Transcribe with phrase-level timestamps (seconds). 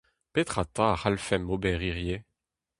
[0.33, 2.21] Petra 'ta a c'hallfemp ober hiziv?